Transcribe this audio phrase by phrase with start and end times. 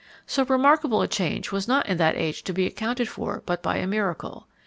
[0.25, 3.77] So remarkable a change was not in that age to be accounted for but by
[3.77, 4.47] a miracle.